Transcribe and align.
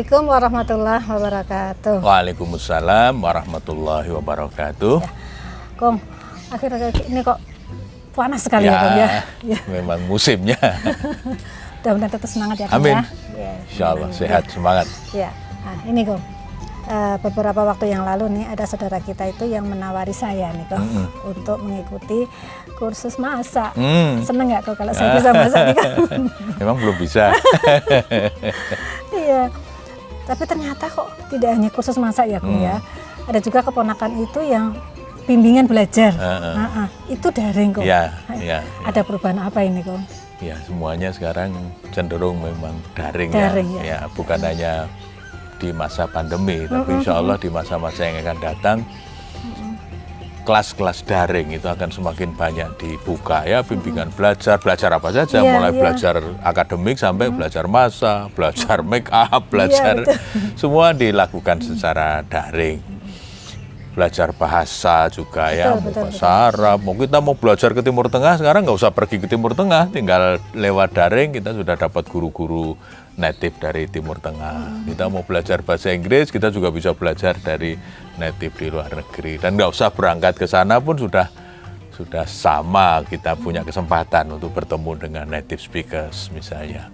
Assalamualaikum 0.00 0.32
warahmatullahi 0.32 1.04
wabarakatuh. 1.12 1.96
Waalaikumsalam 2.00 3.20
warahmatullahi 3.20 4.08
wabarakatuh. 4.08 4.96
Ya. 4.96 5.12
Kong, 5.76 6.00
akhir-akhir 6.48 7.04
ini 7.12 7.20
kok 7.20 7.36
panas 8.16 8.40
sekali 8.40 8.64
ya, 8.64 8.80
Kong 8.80 8.96
ya. 8.96 9.08
ya. 9.44 9.58
Memang 9.68 10.00
musimnya. 10.08 10.56
Mudah-mudahan 11.84 12.16
tetap 12.16 12.30
semangat 12.32 12.64
ya, 12.64 12.66
Kong 12.72 12.80
Amin. 12.80 12.96
ya. 12.96 13.04
ya. 13.36 13.52
Insya 13.68 13.84
Allah 13.92 14.08
sehat 14.16 14.48
semangat. 14.48 14.88
Ya, 15.12 15.28
nah, 15.68 15.76
ini 15.84 16.00
Kong. 16.08 16.22
Uh, 16.88 17.20
beberapa 17.20 17.60
waktu 17.60 17.92
yang 17.92 18.08
lalu 18.08 18.40
nih 18.40 18.56
ada 18.56 18.64
saudara 18.64 19.04
kita 19.04 19.28
itu 19.28 19.52
yang 19.52 19.68
menawari 19.68 20.16
saya 20.16 20.48
nih 20.56 20.64
kok 20.64 20.80
Mm-mm. 20.80 21.06
untuk 21.28 21.60
mengikuti 21.60 22.24
kursus 22.80 23.20
masak. 23.20 23.76
Hmm. 23.76 24.24
Seneng 24.24 24.48
nggak 24.48 24.64
kok 24.64 24.80
kalau 24.80 24.90
saya 24.96 25.20
bisa 25.20 25.28
masak 25.28 25.60
nih 25.60 25.76
Kong? 25.76 25.92
Memang 26.56 26.76
belum 26.80 26.96
bisa. 26.96 27.36
Iya. 29.10 29.50
Tapi 30.30 30.42
ternyata 30.46 30.86
kok 30.86 31.10
tidak 31.26 31.50
hanya 31.58 31.70
kursus 31.74 31.98
masak 31.98 32.30
ya, 32.30 32.38
Kong 32.38 32.62
Hmm. 32.62 32.68
ya. 32.70 32.76
Ada 33.26 33.42
juga 33.42 33.66
keponakan 33.66 34.10
itu 34.22 34.38
yang 34.46 34.78
bimbingan 35.26 35.66
belajar. 35.66 36.14
Heeh. 36.14 36.54
Ah, 36.54 36.86
ah. 36.86 36.88
Itu 37.10 37.34
daring 37.34 37.74
kok. 37.74 37.82
Iya, 37.82 38.14
iya. 38.38 38.62
Ada 38.86 39.02
perubahan 39.02 39.42
apa 39.42 39.66
ini, 39.66 39.82
Kong? 39.82 39.98
Ya 40.38 40.54
semuanya 40.64 41.10
sekarang 41.10 41.52
cenderung 41.90 42.40
memang 42.40 42.72
daring, 42.94 43.28
Daring, 43.34 43.68
ya. 43.76 43.82
ya. 43.82 43.84
ya. 43.84 43.98
Bukan 44.14 44.38
hanya 44.40 44.86
di 45.60 45.68
masa 45.74 46.08
pandemi, 46.08 46.64
tapi 46.64 46.96
insya 46.96 47.20
Allah 47.20 47.36
di 47.36 47.52
masa-masa 47.52 48.06
yang 48.08 48.24
akan 48.24 48.38
datang 48.40 48.78
kelas-kelas 50.42 51.04
daring 51.04 51.52
itu 51.54 51.66
akan 51.68 51.92
semakin 51.92 52.32
banyak 52.34 52.68
dibuka 52.80 53.44
ya 53.44 53.60
bimbingan 53.60 54.10
belajar. 54.14 54.56
Belajar 54.60 54.90
apa 54.96 55.08
saja? 55.12 55.40
Iya, 55.40 55.52
mulai 55.56 55.72
iya. 55.72 55.78
belajar 55.80 56.14
akademik 56.42 56.96
sampai 56.96 57.30
belajar 57.32 57.64
masa 57.70 58.28
belajar 58.34 58.82
make 58.90 59.08
up 59.10 59.46
belajar 59.48 60.04
betul. 60.04 60.16
semua 60.58 60.92
dilakukan 60.92 61.62
secara 61.62 62.22
daring 62.26 62.99
belajar 63.90 64.30
bahasa 64.30 65.10
juga 65.10 65.50
ya 65.50 65.74
Betul, 65.74 65.82
mau 65.82 65.86
betul, 65.90 66.02
bahasa 66.06 66.28
Arab. 66.48 66.78
Mau 66.86 66.94
kita 66.94 67.18
mau 67.18 67.34
belajar 67.34 67.70
ke 67.74 67.82
Timur 67.82 68.06
Tengah 68.06 68.38
sekarang 68.38 68.62
nggak 68.62 68.78
usah 68.78 68.94
pergi 68.94 69.18
ke 69.18 69.26
Timur 69.26 69.52
Tengah 69.52 69.90
tinggal 69.90 70.38
lewat 70.54 70.94
daring. 70.94 71.34
Kita 71.34 71.50
sudah 71.50 71.74
dapat 71.74 72.06
guru-guru 72.06 72.78
native 73.18 73.58
dari 73.58 73.90
Timur 73.90 74.22
Tengah. 74.22 74.86
Kita 74.86 75.10
mau 75.10 75.26
belajar 75.26 75.60
bahasa 75.66 75.90
Inggris 75.90 76.30
kita 76.30 76.54
juga 76.54 76.70
bisa 76.70 76.94
belajar 76.94 77.34
dari 77.42 77.74
native 78.16 78.54
di 78.56 78.66
luar 78.70 78.90
negeri. 78.94 79.36
Dan 79.36 79.58
nggak 79.58 79.70
usah 79.74 79.90
berangkat 79.90 80.38
ke 80.38 80.46
sana 80.46 80.78
pun 80.78 80.94
sudah 80.94 81.26
sudah 81.90 82.24
sama. 82.24 83.02
Kita 83.04 83.34
punya 83.34 83.66
kesempatan 83.66 84.30
untuk 84.38 84.54
bertemu 84.54 84.92
dengan 84.96 85.26
native 85.26 85.60
speakers 85.60 86.30
misalnya. 86.30 86.88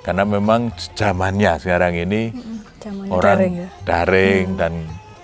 Karena 0.00 0.24
memang 0.24 0.72
zamannya 0.96 1.60
sekarang 1.60 1.92
ini 1.92 2.32
Zamannya 2.80 3.12
orang 3.12 3.36
daring 3.36 3.54
ya. 3.60 3.68
daring 3.84 4.46
dan 4.56 4.72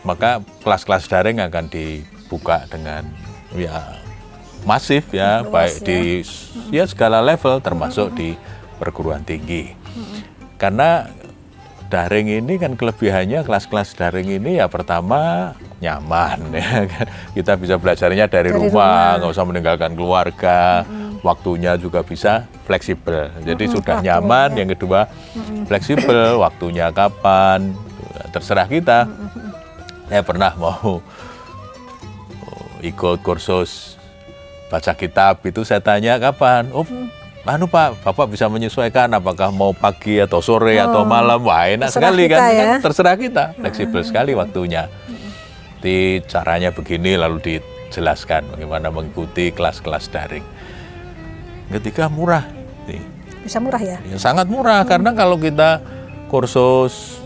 maka 0.06 0.38
kelas-kelas 0.62 1.10
daring 1.10 1.42
akan 1.42 1.66
dibuka 1.66 2.62
dengan 2.70 3.02
ya 3.58 3.98
masif 4.62 5.10
ya 5.10 5.42
Luas 5.42 5.50
baik 5.50 5.74
ya. 5.74 5.86
di 5.86 6.00
ya 6.70 6.84
segala 6.86 7.18
level 7.18 7.58
termasuk 7.58 8.14
di 8.14 8.38
perguruan 8.78 9.26
tinggi. 9.26 9.74
Karena 10.56 11.10
daring 11.90 12.30
ini 12.30 12.58
kan 12.58 12.78
kelebihannya 12.78 13.42
kelas-kelas 13.46 13.94
daring 13.98 14.30
ini 14.30 14.58
ya 14.62 14.70
pertama 14.70 15.52
nyaman 15.82 16.50
ya 16.54 16.86
kan. 16.86 17.06
Kita 17.34 17.52
bisa 17.58 17.74
belajarnya 17.74 18.30
dari, 18.30 18.50
Dari 18.50 18.58
rumah 18.58 19.18
nggak 19.18 19.32
usah 19.34 19.44
meninggalkan 19.46 19.92
keluarga 19.98 20.86
waktunya 21.26 21.74
juga 21.74 22.06
bisa 22.06 22.46
fleksibel. 22.62 23.34
Jadi 23.42 23.64
sudah 23.66 23.98
waktunya, 23.98 24.18
nyaman 24.18 24.48
ya. 24.54 24.56
yang 24.62 24.68
kedua 24.70 25.00
fleksibel 25.66 26.38
waktunya 26.38 26.94
kapan 26.94 27.74
terserah 28.30 28.68
kita 28.68 29.08
saya 30.06 30.22
pernah 30.22 30.52
mau 30.54 30.98
oh, 32.42 32.68
ikut 32.82 33.22
kursus 33.22 33.98
baca 34.70 34.92
kitab? 34.94 35.42
Itu 35.42 35.62
saya 35.62 35.82
tanya 35.82 36.18
kapan? 36.18 36.70
Oh 36.74 36.86
anu 37.46 37.70
pak 37.70 38.02
bapak 38.02 38.26
bisa 38.34 38.50
menyesuaikan 38.50 39.06
apakah 39.14 39.54
mau 39.54 39.70
pagi 39.70 40.18
atau 40.18 40.42
sore 40.42 40.82
atau 40.82 41.06
malam. 41.06 41.38
Wah 41.46 41.70
enak 41.70 41.90
Oh, 41.90 41.94
sekali 41.94 42.26
kita 42.26 42.42
kan 42.42 42.50
ya. 42.50 42.64
kan 42.74 42.80
terserah 42.82 43.14
kita. 43.14 43.44
Fleksibel 43.54 44.02
sekali 44.02 44.34
waktunya. 44.34 44.90
Di 45.78 46.18
caranya 46.26 46.74
begini 46.74 47.14
lalu 47.14 47.38
dijelaskan 47.38 48.50
bagaimana 48.50 48.90
mengikuti 48.90 49.54
kelas-kelas 49.54 50.10
daring. 50.10 50.42
Ketiga 51.70 52.10
murah 52.10 52.42
nih. 52.90 53.02
Bisa 53.46 53.62
murah 53.62 53.78
ya? 53.78 54.02
Ya, 54.02 54.18
sangat 54.18 54.50
murah 54.50 54.82
karena 54.82 55.14
kalau 55.14 55.38
kita 55.38 55.78
kursus 56.26 57.22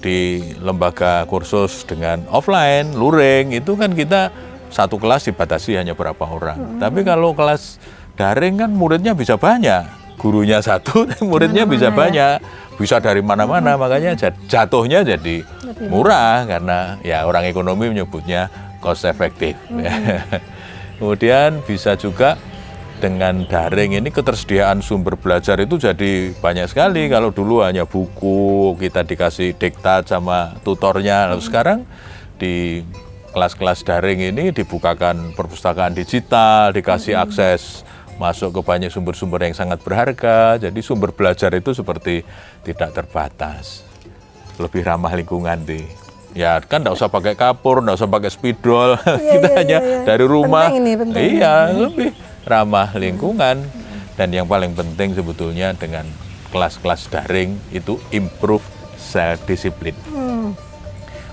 di 0.00 0.40
lembaga 0.58 1.28
kursus 1.28 1.84
dengan 1.84 2.24
offline, 2.32 2.96
luring 2.96 3.52
itu 3.52 3.76
kan 3.76 3.92
kita 3.92 4.32
satu 4.72 4.96
kelas 4.96 5.28
dibatasi 5.28 5.76
hanya 5.76 5.92
berapa 5.92 6.24
orang. 6.24 6.80
Tapi 6.80 7.04
kalau 7.04 7.36
kelas 7.36 7.76
daring 8.16 8.64
kan 8.64 8.70
muridnya 8.72 9.12
bisa 9.12 9.36
banyak, 9.36 9.84
gurunya 10.16 10.64
satu, 10.64 11.04
muridnya 11.30 11.68
bisa 11.68 11.92
banyak, 11.92 12.40
bisa 12.80 12.96
dari 12.98 13.20
mana-mana. 13.20 13.76
Makanya 13.76 14.16
jat- 14.16 14.40
jatuhnya 14.48 15.04
jadi 15.04 15.44
murah 15.86 16.48
karena 16.48 16.96
ya 17.04 17.28
orang 17.28 17.44
ekonomi 17.44 17.92
menyebutnya 17.92 18.48
cost 18.80 19.04
efektif. 19.04 19.54
Kemudian 21.00 21.64
bisa 21.64 21.96
juga 21.96 22.36
dengan 23.00 23.48
daring 23.48 23.96
ini 23.96 24.12
ketersediaan 24.12 24.84
sumber 24.84 25.16
belajar 25.16 25.56
itu 25.56 25.80
jadi 25.80 26.36
banyak 26.36 26.68
sekali. 26.68 27.08
Kalau 27.08 27.32
dulu 27.32 27.64
hanya 27.64 27.88
buku, 27.88 28.76
kita 28.76 29.02
dikasih 29.08 29.56
diktat 29.56 30.12
sama 30.12 30.60
tutornya. 30.60 31.32
Lalu 31.32 31.42
sekarang 31.42 31.88
di 32.36 32.84
kelas-kelas 33.32 33.82
daring 33.82 34.20
ini 34.20 34.52
dibukakan 34.52 35.32
perpustakaan 35.32 35.96
digital, 35.96 36.76
dikasih 36.76 37.16
akses 37.16 37.88
masuk 38.20 38.52
ke 38.52 38.60
banyak 38.60 38.92
sumber-sumber 38.92 39.48
yang 39.48 39.56
sangat 39.56 39.80
berharga. 39.80 40.60
Jadi 40.60 40.84
sumber 40.84 41.16
belajar 41.16 41.48
itu 41.56 41.72
seperti 41.72 42.20
tidak 42.68 42.92
terbatas. 42.92 43.82
Lebih 44.60 44.84
ramah 44.84 45.16
lingkungan 45.16 45.64
di 45.64 45.80
Ya 46.30 46.62
kan 46.62 46.86
nggak 46.86 46.94
usah 46.94 47.10
pakai 47.10 47.34
kapur, 47.34 47.82
nggak 47.82 47.98
usah 47.98 48.06
pakai 48.06 48.30
spidol, 48.30 48.94
kita 49.34 49.50
iya, 49.50 49.56
hanya 49.58 49.78
iya. 49.82 50.06
dari 50.06 50.22
rumah. 50.22 50.70
Penting 50.70 50.86
ini, 50.86 50.92
penting. 50.94 51.22
Iya, 51.26 51.54
lebih 51.74 52.10
ramah 52.44 52.92
lingkungan. 52.96 53.66
Dan 54.16 54.28
yang 54.36 54.44
paling 54.44 54.76
penting 54.76 55.16
sebetulnya 55.16 55.72
dengan 55.72 56.04
kelas-kelas 56.52 57.08
daring 57.08 57.56
itu 57.72 57.96
improve 58.12 58.62
self 59.00 59.40
discipline 59.48 59.96
Hmm. 60.12 60.52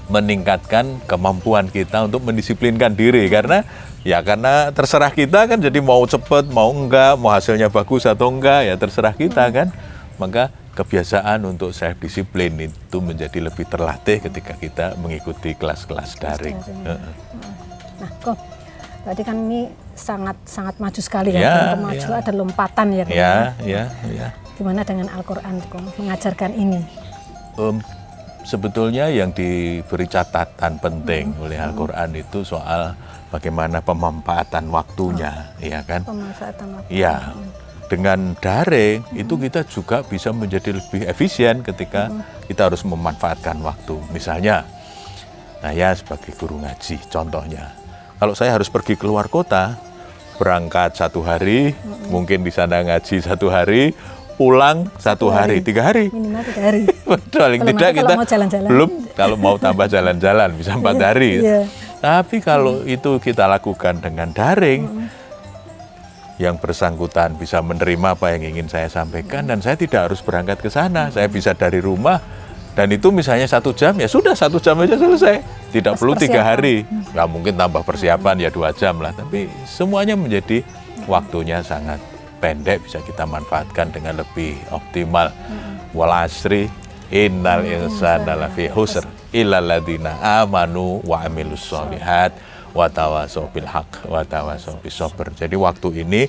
meningkatkan 0.07 1.03
kemampuan 1.03 1.67
kita 1.67 2.07
untuk 2.07 2.23
mendisiplinkan 2.23 2.95
diri. 2.95 3.27
Karena 3.27 3.67
ya 4.07 4.23
karena 4.23 4.71
terserah 4.71 5.11
kita 5.11 5.51
kan 5.51 5.59
jadi 5.59 5.83
mau 5.83 5.99
cepet 6.07 6.47
mau 6.47 6.71
enggak 6.71 7.19
mau 7.19 7.27
hasilnya 7.35 7.67
bagus 7.67 8.07
atau 8.07 8.31
enggak 8.31 8.71
ya 8.71 8.79
terserah 8.79 9.11
kita 9.11 9.51
kan. 9.51 9.67
Maka 10.15 10.47
kebiasaan 10.79 11.43
untuk 11.43 11.75
self 11.75 11.99
disiplin 11.99 12.55
itu 12.55 12.97
menjadi 13.03 13.41
lebih 13.43 13.67
terlatih 13.67 14.23
ketika 14.23 14.55
kita 14.55 14.85
mengikuti 14.95 15.57
kelas-kelas 15.59 16.15
daring. 16.21 16.55
Nah, 16.85 18.11
kok 18.23 18.37
berarti 19.07 19.23
kan 19.23 19.39
ini 19.39 19.71
sangat 19.95 20.35
sangat 20.43 20.75
maju 20.83 20.99
sekali 20.99 21.31
ya. 21.31 21.39
Ya, 21.39 21.55
Untuk 21.63 21.79
maju 21.87 22.09
ya. 22.11 22.19
ada 22.19 22.31
lompatan 22.35 22.87
ya. 22.91 23.03
Kong, 23.07 23.15
Ya, 23.15 23.35
ya, 23.63 23.83
ya. 24.11 24.27
Gimana 24.59 24.83
dengan 24.83 25.07
Al-Quran 25.15 25.63
mengajarkan 25.95 26.51
ini? 26.51 26.83
Em, 27.55 27.79
sebetulnya 28.43 29.07
yang 29.07 29.31
diberi 29.31 30.11
catatan 30.11 30.75
penting 30.83 31.31
oleh 31.39 31.55
Al-Quran 31.55 32.19
itu 32.19 32.43
soal 32.43 32.99
bagaimana 33.31 33.79
pemanfaatan 33.79 34.67
waktunya, 34.67 35.55
ya 35.63 35.79
kan? 35.87 36.03
Pemanfaatan 36.03 36.67
waktu. 36.75 36.91
Iya. 36.91 37.31
Dengan 37.87 38.35
daring 38.43 39.07
itu 39.15 39.39
kita 39.39 39.63
juga 39.63 40.03
bisa 40.03 40.35
menjadi 40.35 40.75
lebih 40.75 41.07
efisien 41.07 41.63
ketika 41.63 42.11
kita 42.43 42.67
harus 42.67 42.83
memanfaatkan 42.83 43.63
waktu. 43.63 43.95
Misalnya, 44.11 44.67
saya 45.63 45.95
sebagai 45.95 46.35
guru 46.35 46.59
ngaji, 46.59 46.99
contohnya, 47.07 47.71
kalau 48.17 48.33
saya 48.33 48.53
harus 48.53 48.69
pergi 48.69 48.97
keluar 48.97 49.29
kota, 49.29 49.77
berangkat 50.41 50.97
satu 50.97 51.21
hari, 51.21 51.73
mungkin 52.09 52.41
di 52.41 52.49
sana 52.53 52.81
ngaji 52.81 53.21
satu 53.21 53.49
hari, 53.49 53.93
pulang 54.37 54.89
satu 54.97 55.29
hari, 55.29 55.61
tiga 55.61 55.85
hari. 55.89 56.09
Minimal 56.13 56.41
tiga 56.45 56.61
hari. 56.65 56.81
Betul, 57.13 57.41
paling 57.41 57.61
tidak 57.65 57.91
kita 57.93 58.01
kalau 58.05 58.17
mau 58.17 58.27
jalan-jalan. 58.27 58.67
belum 58.69 58.89
kalau 59.13 59.37
mau 59.37 59.55
tambah 59.57 59.87
jalan-jalan 59.89 60.49
bisa 60.57 60.71
empat 60.79 60.97
hari. 61.01 61.41
iya. 61.41 61.61
Tapi 61.97 62.45
kalau 62.45 62.85
itu 62.85 63.17
kita 63.17 63.49
lakukan 63.49 63.97
dengan 63.97 64.29
daring, 64.29 65.09
yang 66.37 66.61
bersangkutan 66.61 67.33
bisa 67.33 67.57
menerima 67.65 68.13
apa 68.13 68.37
yang 68.37 68.53
ingin 68.53 68.69
saya 68.69 68.85
sampaikan 68.93 69.49
dan 69.49 69.57
saya 69.57 69.73
tidak 69.73 70.09
harus 70.09 70.21
berangkat 70.21 70.61
ke 70.61 70.69
sana. 70.69 71.09
Saya 71.09 71.25
bisa 71.25 71.57
dari 71.57 71.81
rumah 71.81 72.21
dan 72.77 72.93
itu 72.93 73.09
misalnya 73.09 73.49
satu 73.49 73.73
jam 73.73 73.97
ya 73.97 74.05
sudah 74.05 74.37
satu 74.37 74.61
jam 74.61 74.77
aja 74.77 74.93
selesai. 74.93 75.41
Tidak 75.73 75.97
Pas 75.97 75.99
perlu 75.99 76.13
tiga 76.13 76.45
hari. 76.45 76.85
Nggak 76.85 77.27
mungkin 77.33 77.53
tambah 77.57 77.81
persiapan 77.81 78.37
ya 78.37 78.53
dua 78.53 78.69
jam 78.69 79.01
lah. 79.01 79.09
Tapi 79.17 79.49
semuanya 79.65 80.13
menjadi 80.13 80.61
waktunya 81.09 81.65
sangat 81.65 81.97
pendek 82.37 82.85
bisa 82.85 83.01
kita 83.01 83.25
manfaatkan 83.25 83.89
dengan 83.89 84.21
lebih 84.21 84.61
optimal. 84.69 85.33
Wal 85.97 86.13
asri 86.13 86.69
Innal 87.07 87.63
insana 87.63 88.35
lafi 88.35 88.67
khusr 88.67 89.07
illa 89.31 89.63
alladziina 89.63 90.43
amanu 90.43 90.99
wa 91.07 91.23
amilus 91.23 91.63
solihat 91.63 92.35
wa 92.75 92.83
tawasau 92.91 93.47
bil 93.47 93.63
haq 93.63 94.05
wa 94.11 94.21
tawasau 94.27 94.75
bis 94.83 94.91
sabr. 94.91 95.31
Jadi 95.31 95.55
waktu 95.55 96.03
ini 96.03 96.27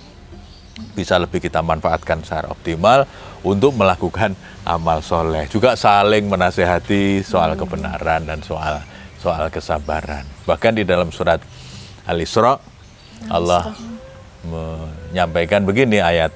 bisa 0.98 1.14
lebih 1.19 1.38
kita 1.38 1.62
manfaatkan 1.62 2.22
secara 2.26 2.50
optimal 2.50 3.06
untuk 3.46 3.75
melakukan 3.78 4.34
amal 4.66 4.98
soleh. 4.98 5.46
Juga 5.46 5.78
saling 5.78 6.26
menasehati 6.26 7.22
soal 7.22 7.54
kebenaran 7.54 8.26
dan 8.26 8.42
soal 8.42 8.82
soal 9.19 9.46
kesabaran. 9.50 10.26
Bahkan 10.46 10.78
di 10.78 10.84
dalam 10.86 11.10
surat 11.14 11.42
Al-Isra 12.06 12.58
Allah 13.30 13.75
menyampaikan 14.46 15.66
begini 15.66 15.98
ayat 15.98 16.30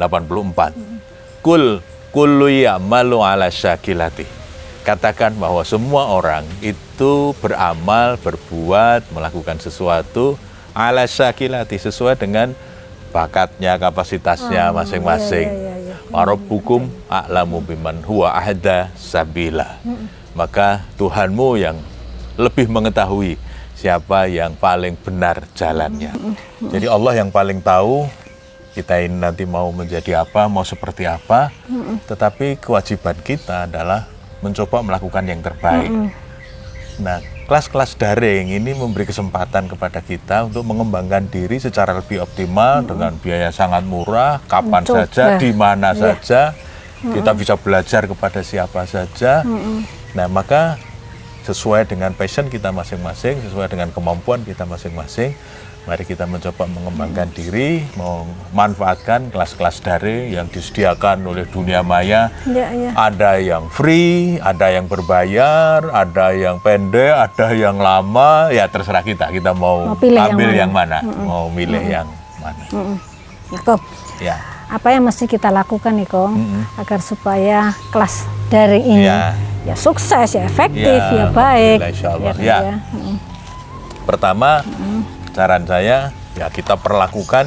84. 0.00 1.44
Kul 1.44 1.80
kullu 2.12 2.48
ya'malu 2.48 3.20
ala 3.20 3.48
syakilati. 3.48 4.28
Katakan 4.82 5.38
bahwa 5.38 5.62
semua 5.62 6.10
orang 6.10 6.42
itu 6.58 7.32
beramal, 7.38 8.18
berbuat, 8.18 9.14
melakukan 9.14 9.62
sesuatu 9.62 10.34
ala 10.74 11.06
syakilati 11.06 11.78
sesuai 11.78 12.18
dengan 12.18 12.56
bakatnya, 13.12 13.76
kapasitasnya 13.76 14.72
masing-masing. 14.72 15.48
iya, 15.52 15.74
iya, 15.78 15.92
iya. 15.92 15.96
Warabbukum 16.08 16.88
a'lamu 17.08 17.60
biman 17.60 18.00
huwa 18.04 18.32
ahda 18.32 18.88
sabila. 18.96 19.78
Maka 20.32 20.84
Tuhanmu 20.96 21.60
yang 21.60 21.76
lebih 22.40 22.68
mengetahui 22.72 23.36
siapa 23.76 24.28
yang 24.28 24.56
paling 24.56 24.96
benar 24.96 25.44
jalannya. 25.52 26.12
Jadi 26.72 26.86
Allah 26.88 27.12
yang 27.20 27.28
paling 27.28 27.60
tahu 27.60 28.08
kita 28.72 29.04
ini 29.04 29.20
nanti 29.20 29.44
mau 29.44 29.68
menjadi 29.68 30.24
apa, 30.24 30.48
mau 30.48 30.64
seperti 30.64 31.04
apa, 31.04 31.52
tetapi 32.08 32.56
kewajiban 32.56 33.16
kita 33.20 33.68
adalah 33.68 34.08
mencoba 34.40 34.80
melakukan 34.80 35.24
yang 35.28 35.44
terbaik. 35.44 35.92
Nah, 37.00 37.20
kelas-kelas 37.44 37.98
daring 37.98 38.54
ini 38.54 38.72
memberi 38.72 39.04
kesempatan 39.04 39.66
kepada 39.66 39.98
kita 39.98 40.46
untuk 40.46 40.62
mengembangkan 40.62 41.26
diri 41.26 41.58
secara 41.58 41.92
lebih 41.92 42.22
optimal 42.22 42.80
dengan 42.82 43.12
biaya 43.18 43.50
sangat 43.50 43.82
murah, 43.82 44.38
kapan 44.46 44.82
Coba. 44.82 45.04
saja, 45.04 45.36
di 45.36 45.50
mana 45.50 45.92
Iya. 45.92 46.16
saja, 46.16 46.42
kita 47.02 47.30
bisa 47.34 47.54
belajar 47.58 48.06
kepada 48.06 48.40
siapa 48.40 48.86
saja. 48.86 49.42
Nah, 50.12 50.26
maka 50.30 50.78
sesuai 51.42 51.86
dengan 51.86 52.14
passion 52.14 52.46
kita 52.46 52.70
masing-masing, 52.70 53.42
sesuai 53.42 53.66
dengan 53.66 53.90
kemampuan 53.90 54.42
kita 54.42 54.62
masing-masing, 54.62 55.34
mari 55.82 56.06
kita 56.06 56.22
mencoba 56.24 56.70
mengembangkan 56.70 57.26
diri, 57.30 57.82
memanfaatkan 57.98 59.34
kelas-kelas 59.34 59.82
daring 59.82 60.30
yang 60.30 60.46
disediakan 60.46 61.26
oleh 61.26 61.42
dunia 61.44 61.82
maya. 61.82 62.30
Ya, 62.46 62.70
ya. 62.70 62.90
Ada 62.94 63.42
yang 63.42 63.66
free, 63.66 64.38
ada 64.38 64.70
yang 64.70 64.86
berbayar, 64.86 65.82
ada 65.84 66.30
yang 66.30 66.62
pendek, 66.62 67.10
ada 67.10 67.50
yang 67.50 67.76
lama. 67.76 68.54
Ya 68.54 68.70
terserah 68.70 69.02
kita, 69.02 69.28
kita 69.28 69.50
mau, 69.50 69.90
Mau 69.90 69.98
pilih 69.98 70.22
yang 70.22 70.34
ambil 70.34 70.48
mana. 70.48 70.58
yang 70.58 70.70
mana, 70.70 70.98
mau 71.02 71.44
milih 71.50 71.82
yang 71.82 72.06
mana. 72.38 72.64
Niko, 73.50 73.74
Ya, 74.22 74.38
apa 74.70 74.94
yang 74.94 75.02
mesti 75.02 75.26
kita 75.26 75.50
lakukan 75.50 75.92
Niko 75.92 76.30
agar 76.78 77.02
supaya 77.02 77.74
kelas 77.90 78.22
daring 78.48 78.86
ini 78.86 79.04
Ya. 79.04 79.34
Ya 79.62 79.74
sukses, 79.74 80.28
ya 80.32 80.42
efektif, 80.42 80.82
Ya, 80.82 81.10
ya, 81.12 81.26
baik. 81.28 81.78
Alhamdulillah, 81.78 81.90
insya 81.90 82.08
Allah. 82.10 82.32
kan, 82.32 82.42
Ya. 82.42 82.58
Mm. 82.90 83.16
pertama 84.02 84.66
saran 85.30 85.62
saya 85.62 86.10
ya 86.32 86.46
kita 86.48 86.74
perlakukan 86.76 87.46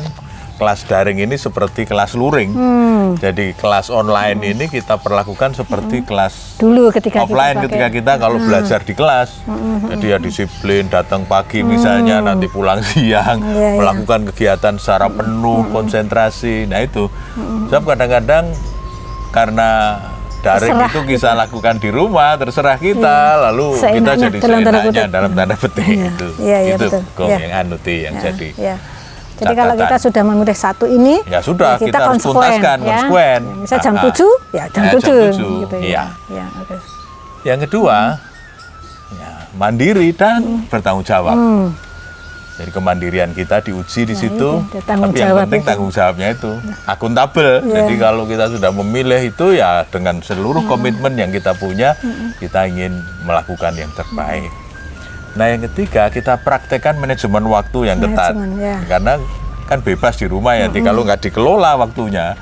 kelas 0.55 0.87
daring 0.87 1.19
ini 1.19 1.35
seperti 1.35 1.83
kelas 1.83 2.15
luring. 2.15 2.55
Hmm. 2.55 3.19
Jadi 3.19 3.51
kelas 3.53 3.91
online 3.91 4.39
ini 4.41 4.65
kita 4.65 4.95
perlakukan 4.95 5.51
seperti 5.51 6.01
kelas 6.01 6.55
Dulu 6.55 6.89
ketika 6.89 7.27
offline 7.27 7.59
kita 7.59 7.63
ketika 7.67 7.87
kita 7.91 8.11
kalau 8.15 8.39
belajar 8.39 8.79
di 8.79 8.95
kelas. 8.95 9.43
Jadi 9.85 10.05
ya 10.07 10.17
disiplin, 10.17 10.87
datang 10.87 11.27
pagi 11.27 11.59
misalnya, 11.59 12.23
nanti 12.23 12.47
pulang 12.47 12.79
siang, 12.87 13.43
Iya, 13.43 13.51
iya. 13.51 13.69
melakukan 13.75 14.31
kegiatan 14.31 14.79
secara 14.79 15.11
penuh, 15.11 15.67
konsentrasi. 15.69 16.71
Nah 16.71 16.79
itu. 16.79 17.11
Sebab 17.67 17.83
kadang-kadang 17.85 18.55
karena 19.29 19.99
daring 20.45 20.77
Terserah 20.77 20.89
itu 20.91 21.01
kita 21.09 21.29
lakukan 21.33 21.75
di 21.75 21.89
rumah, 21.89 22.37
terserah 22.37 22.77
kita, 22.77 23.17
lalu 23.49 23.67
kita 23.73 23.81
Seenaknya, 23.83 24.15
jadi 24.23 24.37
dalam 24.37 24.59
tanda 24.61 24.79
seenaknya 24.79 25.05
dalam 25.09 25.31
tanda 25.33 25.55
petik 25.57 25.85
Iya, 25.87 26.05
itu. 26.07 26.27
iya, 26.37 26.57
iya, 26.61 26.75
itu 26.75 26.85
betul. 26.87 27.25
Iya. 27.25 27.37
yang 27.41 27.53
anuti 27.59 27.95
yang 28.01 28.13
Ya, 28.13 28.21
jadi. 28.23 28.49
ya. 28.55 28.75
Jadi 29.35 29.51
kalau 29.51 29.73
catatan. 29.75 29.91
kita 29.91 29.95
sudah 29.99 30.21
memilih 30.23 30.55
satu 30.55 30.85
ini, 30.87 31.15
Ya 31.27 31.39
sudah, 31.41 31.75
kita 31.75 31.97
harus 31.97 32.23
konsekuen, 32.23 32.39
tuntaskan, 32.55 32.77
ya. 32.79 32.87
konsekuen. 32.87 33.41
Ya, 33.43 33.55
Misal 33.59 33.77
jam 33.81 33.93
Ah, 33.93 33.99
ah. 33.99 34.05
7, 34.07 34.29
ya 34.49 34.63
jam 34.69 34.83
Ya, 34.85 34.87
jam 34.87 34.95
7. 34.95 35.03
7, 35.03 35.59
Gitu, 35.59 35.75
iya. 35.83 36.03
Ya, 36.31 36.45
oke. 36.55 36.75
Yang 37.43 37.59
kedua, 37.67 37.97
ya, 39.11 39.29
mandiri 39.53 40.09
dan 40.11 40.39
bertanggung 40.65 41.03
jawab. 41.03 41.35
Hmm. 41.35 41.67
Jadi 42.55 42.71
kemandirian 42.71 43.31
kita 43.31 43.59
diuji 43.59 44.05
di 44.05 44.15
situ. 44.15 44.63
itu, 44.63 44.79
Tapi 44.79 45.11
yang 45.13 45.35
penting 45.37 45.59
itu. 45.59 45.67
tanggung 45.67 45.91
jawabnya 45.91 46.31
itu 46.31 46.51
akuntabel. 46.85 47.59
Iya. 47.61 47.73
Jadi 47.77 47.93
kalau 47.97 48.23
kita 48.23 48.45
sudah 48.47 48.71
memilih 48.71 49.21
itu 49.21 49.45
ya 49.53 49.83
dengan 49.85 50.23
seluruh 50.23 50.63
Hmm. 50.63 50.71
komitmen 50.71 51.13
yang 51.15 51.29
kita 51.29 51.51
punya, 51.53 51.99
kita 52.39 52.63
ingin 52.65 52.95
melakukan 53.21 53.75
yang 53.75 53.91
terbaik. 53.91 54.47
Nah 55.35 55.51
yang 55.51 55.67
ketiga 55.67 56.07
kita 56.07 56.39
praktekkan 56.39 56.95
manajemen 56.95 57.43
waktu 57.45 57.91
yang 57.91 57.99
ketat. 57.99 58.39
Ya. 58.55 58.79
Karena 58.87 59.19
kan 59.65 59.83
bebas 59.83 60.15
di 60.15 60.25
rumah 60.25 60.55
ya. 60.55 60.71
Jadi 60.71 60.79
kalau 60.81 61.03
nggak 61.03 61.21
dikelola 61.21 61.75
waktunya, 61.75 62.39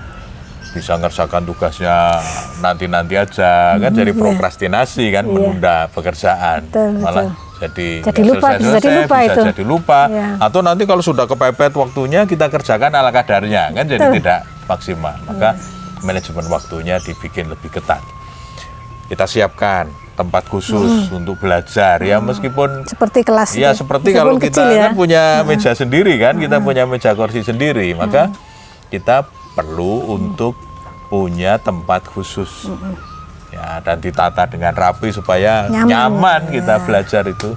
bisa 0.74 0.98
ngerjakan 0.98 1.46
tugasnya 1.46 2.18
nanti-nanti 2.60 3.14
aja 3.14 3.78
kan 3.78 3.92
jadi 3.92 4.12
prokrastinasi 4.12 5.06
kan 5.10 5.24
Iya. 5.24 5.32
menunda 5.32 5.76
pekerjaan 5.88 6.66
Betul, 6.66 6.90
malah 6.98 7.30
betul. 7.30 7.62
jadi 7.62 7.90
Jadi 8.04 8.22
lupa, 8.24 8.48
bisa 8.50 8.58
selesai-selesai, 8.60 8.82
jadi 8.82 8.98
lupa 9.00 9.18
bisa 9.20 9.32
itu. 9.32 9.42
jadi 9.48 9.64
lupa 9.64 10.00
Iya. 10.08 10.28
atau 10.42 10.60
nanti 10.60 10.84
kalau 10.84 11.00
sudah 11.02 11.26
kepepet 11.26 11.72
waktunya 11.72 12.26
kita 12.26 12.46
kerjakan 12.48 12.92
ala 12.92 13.10
kadarnya 13.10 13.70
kan 13.70 13.86
jadi 13.86 14.02
Betul. 14.02 14.16
tidak 14.20 14.40
maksimal 14.66 15.16
maka 15.24 15.50
manajemen 16.02 16.46
waktunya 16.48 16.96
dibikin 16.98 17.48
lebih 17.48 17.70
ketat 17.70 18.02
kita 19.06 19.24
siapkan 19.24 19.86
tempat 20.14 20.46
khusus 20.46 21.10
untuk 21.10 21.38
belajar 21.38 21.98
ya 22.00 22.18
meskipun 22.20 22.86
Seperti 22.86 23.22
kelas. 23.22 23.54
Ya 23.54 23.74
seperti 23.74 24.10
Meskipun 24.10 24.20
kalau 24.20 24.34
kita 24.38 24.62
kecil 24.62 24.68
ya. 24.70 24.82
kan 24.84 24.92
punya 24.94 25.24
meja 25.44 25.72
sendiri 25.74 26.14
kan, 26.16 26.38
kita 26.38 26.58
punya 26.60 26.86
meja 26.86 27.12
kursi 27.12 27.42
sendiri, 27.42 27.94
maka 27.94 28.30
kita 28.88 29.26
perlu 29.54 30.12
untuk 30.12 30.58
punya 31.08 31.58
tempat 31.58 32.06
khusus. 32.06 32.68
Ya, 33.50 33.78
dan 33.80 34.02
ditata 34.02 34.50
dengan 34.50 34.74
rapi 34.74 35.14
supaya 35.14 35.70
Nyaman. 35.70 35.86
nyaman, 35.86 36.42
kita 36.50 36.74
Ya. 36.76 36.82
belajar 36.82 37.24
itu 37.24 37.54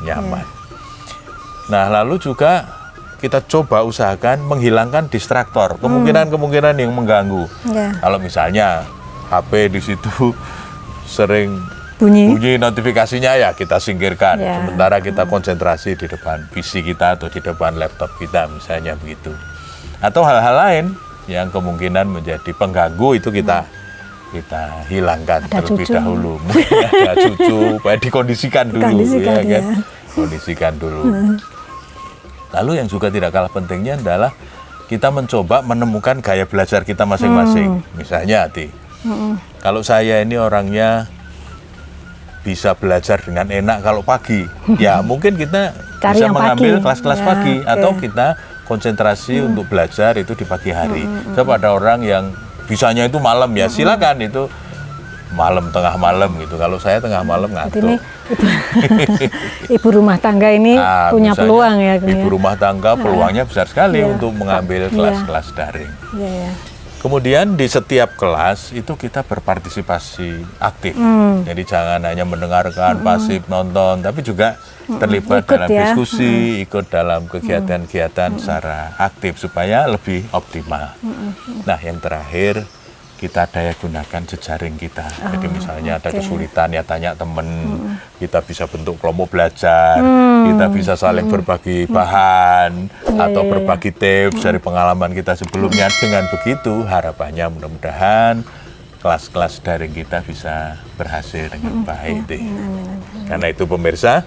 nyaman. 0.00 0.46
Nah, 1.66 1.90
lalu 1.90 2.18
juga 2.18 2.70
kita 3.18 3.42
coba 3.44 3.82
usahakan 3.82 4.46
menghilangkan 4.46 5.10
distraktor, 5.10 5.74
kemungkinan-kemungkinan 5.76 6.74
yang 6.74 6.94
mengganggu. 6.94 7.50
Ya. 7.66 7.98
Kalau 7.98 8.16
misalnya 8.16 8.86
HP 9.26 9.68
di 9.68 9.80
situ 9.82 10.10
sering 11.06 11.58
Bunyi. 11.98 12.32
bunyi 12.32 12.56
notifikasinya 12.56 13.36
ya 13.36 13.50
kita 13.52 13.76
singkirkan. 13.76 14.38
Ya. 14.38 14.56
Sementara 14.56 15.02
kita 15.02 15.26
konsentrasi 15.26 15.98
di 15.98 16.06
depan 16.06 16.48
PC 16.48 16.80
kita 16.80 17.18
atau 17.18 17.26
di 17.26 17.42
depan 17.42 17.74
laptop 17.74 18.14
kita 18.16 18.46
misalnya 18.48 18.94
begitu. 18.94 19.34
Atau 20.00 20.22
hal-hal 20.22 20.56
lain 20.56 20.84
yang 21.30 21.46
kemungkinan 21.48 22.10
menjadi 22.10 22.50
pengganggu 22.50 23.16
itu 23.16 23.30
kita 23.30 23.62
kita 24.30 24.86
hilangkan 24.86 25.46
Ada 25.46 25.62
terlebih 25.62 25.86
cucu. 25.86 25.94
dahulu. 25.94 26.32
Mungkin 26.38 26.86
ada 27.02 27.14
cucu, 27.16 27.58
dikondisikan 28.00 28.64
dulu 28.68 28.82
Dikondisikan, 28.82 29.32
ya 29.32 29.42
kan. 29.42 29.46
ya. 29.46 29.60
Kondisikan 30.10 30.72
dulu. 30.76 31.02
Lalu 32.50 32.72
yang 32.76 32.86
juga 32.86 33.08
tidak 33.08 33.30
kalah 33.30 33.48
pentingnya 33.48 33.94
adalah 33.96 34.30
kita 34.86 35.06
mencoba 35.08 35.62
menemukan 35.62 36.18
gaya 36.18 36.46
belajar 36.46 36.82
kita 36.82 37.06
masing-masing. 37.06 37.78
Hmm. 37.78 37.94
Misalnya, 37.94 38.46
Ati, 38.46 38.66
kalau 39.58 39.82
saya 39.82 40.18
ini 40.18 40.34
orangnya 40.34 41.06
bisa 42.40 42.72
belajar 42.72 43.20
dengan 43.20 43.46
enak 43.46 43.82
kalau 43.82 44.02
pagi, 44.02 44.46
ya 44.82 44.98
mungkin 45.00 45.34
kita 45.34 45.74
Cari 45.98 46.16
bisa 46.16 46.26
mengambil 46.30 46.78
pagi. 46.78 46.82
kelas-kelas 46.82 47.20
Ya, 47.20 47.26
pagi. 47.26 47.54
Hmm. 47.58 47.66
atau 47.68 47.90
kita 47.94 48.26
konsentrasi 48.70 49.42
untuk 49.42 49.66
belajar 49.66 50.14
itu 50.14 50.32
di 50.32 50.46
pagi 50.46 50.70
hari. 50.70 51.02
Sebab 51.34 51.58
ada 51.58 51.74
orang 51.74 51.98
yang 52.00 52.30
bisanya 52.64 53.02
itu 53.02 53.18
malam 53.18 53.50
Hmm. 53.50 53.58
ya, 53.58 53.66
silakan 53.66 54.22
itu 54.22 54.46
malam 55.30 55.70
tengah 55.70 55.94
malam 55.96 56.30
gitu. 56.38 56.54
Kalau 56.54 56.78
saya 56.78 56.98
tengah 56.98 57.22
malam 57.22 57.50
ngantuk. 57.50 57.82
ini 57.82 57.94
ibu, 58.30 58.46
ibu 59.78 59.88
rumah 59.92 60.18
tangga 60.18 60.50
ini 60.50 60.74
Ah, 60.74 61.10
punya 61.10 61.34
peluang 61.34 61.78
ya. 61.78 61.98
Ibu 61.98 62.06
ya. 62.08 62.24
rumah 62.24 62.54
tangga 62.54 62.94
peluangnya 62.94 63.42
besar 63.42 63.66
sekali 63.66 63.98
Iya. 63.98 64.10
untuk 64.10 64.30
mengambil 64.32 64.86
Iya. 64.86 64.94
kelas-kelas 64.94 65.46
daring. 65.52 65.92
Iya, 66.14 66.30
ya. 66.46 66.52
Kemudian 67.00 67.56
di 67.56 67.64
setiap 67.64 68.12
kelas 68.20 68.76
itu 68.76 68.92
kita 68.92 69.24
berpartisipasi 69.24 70.60
aktif. 70.60 70.92
Hmm. 71.00 71.48
Jadi 71.48 71.64
jangan 71.64 72.04
hanya 72.04 72.28
mendengarkan, 72.28 73.00
pasif 73.00 73.48
nonton, 73.48 74.04
tapi 74.04 74.20
juga 74.20 74.60
terlibat 74.84 75.48
Ikut 75.48 75.56
dalam 75.56 75.68
ya. 75.72 75.80
diskusi, 75.96 76.60
ikut 76.60 76.92
dalam 76.92 77.24
kegiatan-kegiatan 77.24 78.36
secara 78.36 78.92
aktif 79.00 79.40
supaya 79.40 79.88
lebih 79.88 80.28
optimal. 80.36 80.92
Nah, 81.64 81.78
yang 81.80 81.96
terakhir 82.04 82.68
kita 83.20 83.44
daya 83.52 83.76
gunakan 83.76 84.22
jejaring 84.24 84.80
kita. 84.80 85.04
Jadi 85.04 85.46
misalnya 85.52 86.00
ada 86.00 86.08
oke. 86.08 86.24
kesulitan 86.24 86.72
ya 86.72 86.80
tanya 86.80 87.12
temen, 87.12 87.46
kita 88.16 88.40
bisa 88.40 88.64
bentuk 88.64 88.96
kelompok 88.96 89.36
belajar, 89.36 90.00
kita 90.48 90.66
bisa 90.72 90.96
saling 90.96 91.28
berbagi 91.28 91.84
bahan 91.84 92.88
atau 93.20 93.44
iya, 93.44 93.50
berbagi 93.52 93.92
tips 93.92 94.40
dari 94.40 94.56
pengalaman 94.56 95.12
kita 95.12 95.36
sebelumnya. 95.36 95.92
Dengan 96.00 96.24
begitu 96.32 96.80
harapannya 96.88 97.52
mudah-mudahan 97.52 98.40
kelas-kelas 99.04 99.60
daring 99.60 99.92
kita 99.92 100.24
bisa 100.24 100.80
berhasil 100.96 101.52
dengan 101.52 101.84
baik. 101.84 102.24
deh. 102.24 102.40
Karena 103.28 103.46
itu 103.52 103.68
pemirsa, 103.68 104.24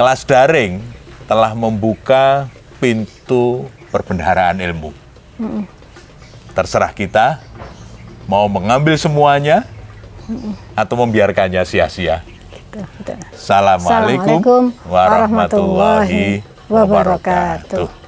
kelas 0.00 0.24
daring 0.24 0.80
telah 1.28 1.52
membuka 1.52 2.48
pintu 2.80 3.68
perbendaharaan 3.92 4.56
ilmu. 4.56 4.96
Terserah 6.56 6.96
kita 6.96 7.40
mau 8.26 8.48
mengambil 8.48 8.96
semuanya 8.98 9.64
atau 10.74 10.94
membiarkannya 11.04 11.62
sia-sia. 11.68 12.24
Gitu, 12.50 12.80
gitu. 12.82 13.12
Assalamualaikum 13.34 14.72
warahmatullahi 14.86 16.42
wabarakatuh. 16.70 17.99